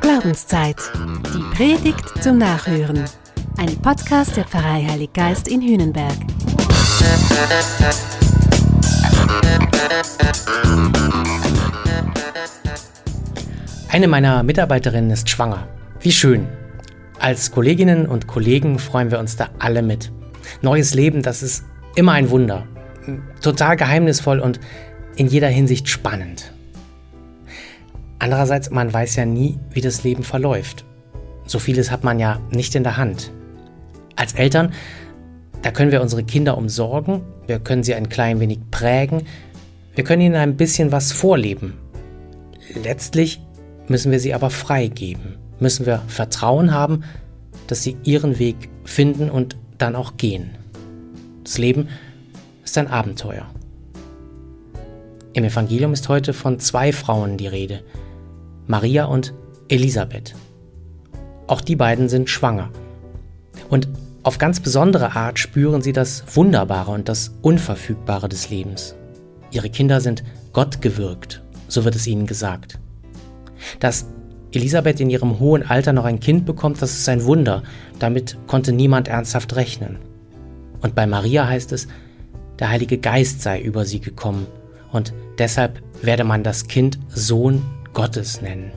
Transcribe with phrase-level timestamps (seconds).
[0.00, 0.76] Glaubenszeit.
[1.32, 3.04] Die Predigt zum Nachhören.
[3.58, 6.14] Ein Podcast der Pfarrei Heilig Geist in Hühnenberg.
[13.88, 15.68] Eine meiner Mitarbeiterinnen ist schwanger.
[16.00, 16.48] Wie schön.
[17.20, 20.10] Als Kolleginnen und Kollegen freuen wir uns da alle mit.
[20.60, 22.66] Neues Leben, das ist immer ein Wunder.
[23.40, 24.58] Total geheimnisvoll und
[25.14, 26.52] in jeder Hinsicht spannend.
[28.20, 30.84] Andererseits, man weiß ja nie, wie das Leben verläuft.
[31.46, 33.32] So vieles hat man ja nicht in der Hand.
[34.14, 34.72] Als Eltern,
[35.62, 39.26] da können wir unsere Kinder umsorgen, wir können sie ein klein wenig prägen,
[39.94, 41.78] wir können ihnen ein bisschen was vorleben.
[42.84, 43.40] Letztlich
[43.88, 47.04] müssen wir sie aber freigeben, müssen wir Vertrauen haben,
[47.68, 50.50] dass sie ihren Weg finden und dann auch gehen.
[51.42, 51.88] Das Leben
[52.64, 53.46] ist ein Abenteuer.
[55.32, 57.82] Im Evangelium ist heute von zwei Frauen die Rede,
[58.70, 59.34] Maria und
[59.68, 60.36] Elisabeth.
[61.48, 62.70] Auch die beiden sind schwanger.
[63.68, 63.88] Und
[64.22, 68.94] auf ganz besondere Art spüren sie das Wunderbare und das Unverfügbare des Lebens.
[69.50, 72.78] Ihre Kinder sind Gott gewirkt, so wird es ihnen gesagt.
[73.80, 74.06] Dass
[74.52, 77.64] Elisabeth in ihrem hohen Alter noch ein Kind bekommt, das ist ein Wunder.
[77.98, 79.98] Damit konnte niemand ernsthaft rechnen.
[80.80, 81.88] Und bei Maria heißt es,
[82.60, 84.46] der Heilige Geist sei über sie gekommen
[84.92, 87.62] und deshalb werde man das Kind Sohn
[88.00, 88.72] Gottes nennen.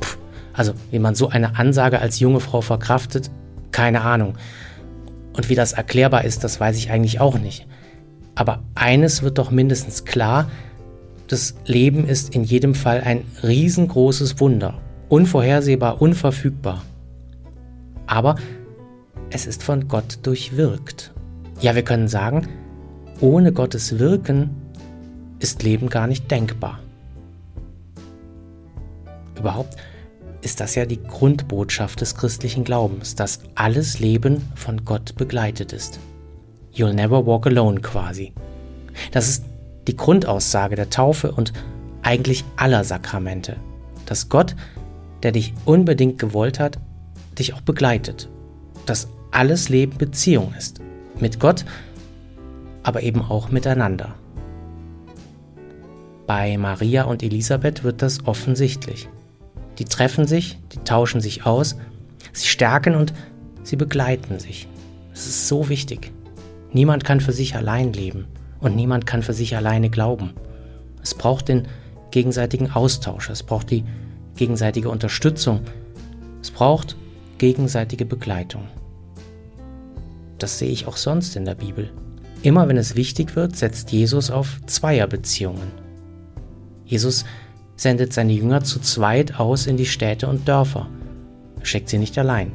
[0.00, 0.18] Puh,
[0.52, 3.30] also, wie man so eine Ansage als junge Frau verkraftet,
[3.70, 4.34] keine Ahnung.
[5.34, 7.68] Und wie das erklärbar ist, das weiß ich eigentlich auch nicht.
[8.34, 10.50] Aber eines wird doch mindestens klar,
[11.28, 16.82] das Leben ist in jedem Fall ein riesengroßes Wunder, unvorhersehbar, unverfügbar.
[18.08, 18.34] Aber
[19.30, 21.12] es ist von Gott durchwirkt.
[21.60, 22.48] Ja, wir können sagen,
[23.20, 24.50] ohne Gottes Wirken
[25.38, 26.80] ist Leben gar nicht denkbar.
[29.42, 29.74] Überhaupt
[30.40, 35.98] ist das ja die Grundbotschaft des christlichen Glaubens, dass alles Leben von Gott begleitet ist.
[36.72, 38.32] You'll never walk alone quasi.
[39.10, 39.44] Das ist
[39.88, 41.52] die Grundaussage der Taufe und
[42.02, 43.56] eigentlich aller Sakramente,
[44.06, 44.54] dass Gott,
[45.24, 46.78] der dich unbedingt gewollt hat,
[47.36, 48.28] dich auch begleitet,
[48.86, 50.80] dass alles Leben Beziehung ist,
[51.18, 51.64] mit Gott,
[52.84, 54.14] aber eben auch miteinander.
[56.28, 59.08] Bei Maria und Elisabeth wird das offensichtlich.
[59.82, 61.74] Die treffen sich, die tauschen sich aus,
[62.32, 63.12] sie stärken und
[63.64, 64.68] sie begleiten sich.
[65.12, 66.12] Es ist so wichtig.
[66.72, 68.28] Niemand kann für sich allein leben
[68.60, 70.34] und niemand kann für sich alleine glauben.
[71.02, 71.66] Es braucht den
[72.12, 73.82] gegenseitigen Austausch, es braucht die
[74.36, 75.62] gegenseitige Unterstützung,
[76.40, 76.94] es braucht
[77.38, 78.68] gegenseitige Begleitung.
[80.38, 81.90] Das sehe ich auch sonst in der Bibel.
[82.42, 85.72] Immer wenn es wichtig wird, setzt Jesus auf Zweierbeziehungen.
[86.84, 87.24] Jesus
[87.82, 90.88] sendet seine Jünger zu zweit aus in die Städte und Dörfer.
[91.60, 92.52] Er schickt sie nicht allein.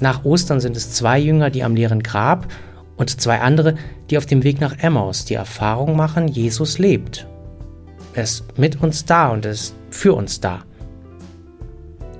[0.00, 2.48] Nach Ostern sind es zwei Jünger, die am leeren Grab
[2.96, 3.76] und zwei andere,
[4.10, 7.26] die auf dem Weg nach Emmaus die Erfahrung machen, Jesus lebt.
[8.14, 10.64] Er ist mit uns da und er ist für uns da.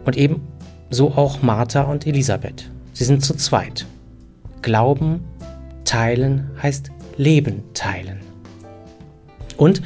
[0.04, 0.42] Und eben
[0.90, 2.70] so auch Martha und Elisabeth.
[2.92, 3.86] Sie sind zu zweit.
[4.62, 5.24] Glauben
[5.84, 8.20] teilen heißt Leben teilen.
[9.56, 9.82] Und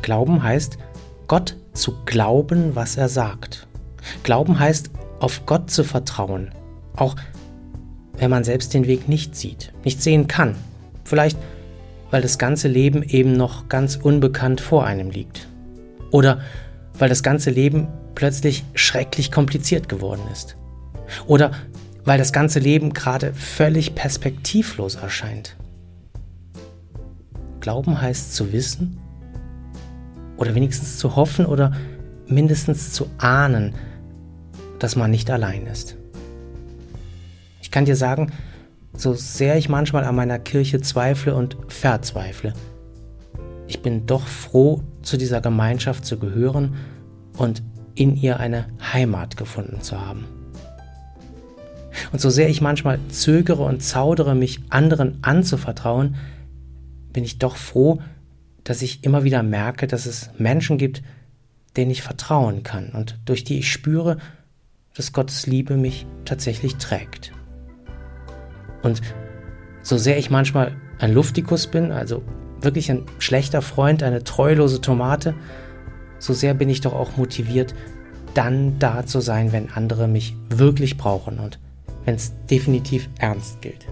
[0.00, 0.78] Glauben heißt,
[1.30, 3.68] Gott zu glauben, was er sagt.
[4.24, 6.50] Glauben heißt, auf Gott zu vertrauen,
[6.96, 7.14] auch
[8.18, 10.56] wenn man selbst den Weg nicht sieht, nicht sehen kann.
[11.04, 11.38] Vielleicht,
[12.10, 15.46] weil das ganze Leben eben noch ganz unbekannt vor einem liegt.
[16.10, 16.40] Oder
[16.98, 17.86] weil das ganze Leben
[18.16, 20.56] plötzlich schrecklich kompliziert geworden ist.
[21.28, 21.52] Oder
[22.04, 25.54] weil das ganze Leben gerade völlig perspektivlos erscheint.
[27.60, 28.98] Glauben heißt zu wissen
[30.40, 31.72] oder wenigstens zu hoffen oder
[32.26, 33.74] mindestens zu ahnen,
[34.78, 35.96] dass man nicht allein ist.
[37.60, 38.32] Ich kann dir sagen,
[38.94, 42.54] so sehr ich manchmal an meiner Kirche zweifle und verzweifle,
[43.68, 46.74] ich bin doch froh, zu dieser Gemeinschaft zu gehören
[47.36, 47.62] und
[47.94, 50.24] in ihr eine Heimat gefunden zu haben.
[52.12, 56.16] Und so sehr ich manchmal zögere und zaudere, mich anderen anzuvertrauen,
[57.12, 58.00] bin ich doch froh,
[58.64, 61.02] dass ich immer wieder merke, dass es Menschen gibt,
[61.76, 64.18] denen ich vertrauen kann und durch die ich spüre,
[64.94, 67.32] dass Gottes Liebe mich tatsächlich trägt.
[68.82, 69.00] Und
[69.82, 72.22] so sehr ich manchmal ein Luftikus bin, also
[72.60, 75.34] wirklich ein schlechter Freund, eine treulose Tomate,
[76.18, 77.74] so sehr bin ich doch auch motiviert,
[78.34, 81.58] dann da zu sein, wenn andere mich wirklich brauchen und
[82.04, 83.86] wenn es definitiv ernst gilt.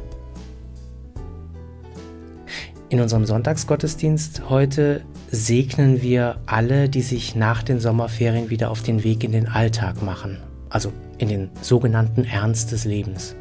[2.90, 9.04] In unserem Sonntagsgottesdienst heute segnen wir alle, die sich nach den Sommerferien wieder auf den
[9.04, 10.38] Weg in den Alltag machen,
[10.70, 13.36] also in den sogenannten Ernst des Lebens.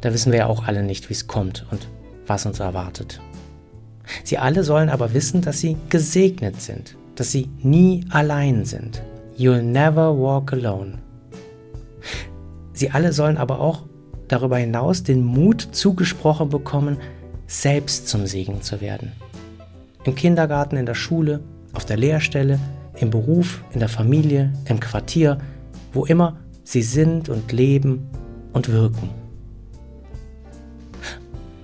[0.00, 1.88] Da wissen wir ja auch alle nicht, wie es kommt und
[2.26, 3.20] was uns erwartet.
[4.24, 9.02] Sie alle sollen aber wissen, dass sie gesegnet sind, dass sie nie allein sind.
[9.38, 10.98] You'll never walk alone.
[12.72, 13.84] Sie alle sollen aber auch
[14.26, 16.96] darüber hinaus den Mut zugesprochen bekommen,
[17.46, 19.12] selbst zum Segen zu werden.
[20.04, 21.40] Im Kindergarten, in der Schule,
[21.72, 22.58] auf der Lehrstelle,
[22.96, 25.38] im Beruf, in der Familie, im Quartier,
[25.92, 28.08] wo immer sie sind und leben
[28.52, 29.10] und wirken.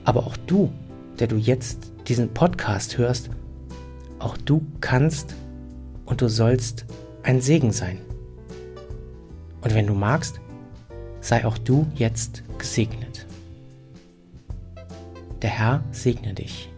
[0.04, 0.70] Aber auch du,
[1.18, 3.30] der du jetzt diesen Podcast hörst,
[4.18, 5.34] auch du kannst
[6.04, 6.84] und du sollst
[7.22, 7.98] ein Segen sein.
[9.62, 10.40] Und wenn du magst,
[11.20, 13.11] sei auch du jetzt gesegnet.
[15.42, 16.70] Der Herr segne dich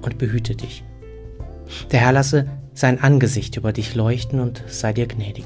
[0.00, 0.82] und behüte dich.
[1.90, 5.44] Der Herr lasse sein Angesicht über dich leuchten und sei dir gnädig.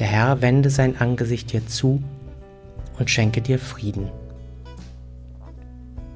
[0.00, 2.02] Der Herr wende sein Angesicht dir zu
[2.98, 4.10] und schenke dir Frieden.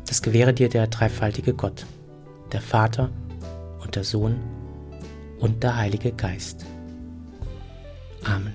[0.08, 1.86] Das gewähre dir der dreifaltige Gott,
[2.52, 3.10] der Vater
[3.82, 4.36] und der Sohn
[5.38, 6.66] und der Heilige Geist.
[8.24, 8.54] Amen.